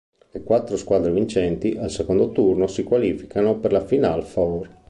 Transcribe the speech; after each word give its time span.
Le 0.31 0.41
quattro 0.41 0.77
squadre 0.77 1.11
vincenti 1.11 1.73
al 1.79 1.91
secondo 1.91 2.31
turno 2.31 2.65
si 2.65 2.81
qualificano 2.81 3.59
per 3.59 3.71
la 3.71 3.85
final-four. 3.85 4.79